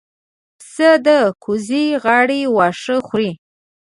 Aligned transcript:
پسه 0.59 0.89
د 1.05 1.07
کوزې 1.43 1.85
غاړې 2.03 2.41
واښه 2.55 2.95
خوري. 3.07 3.31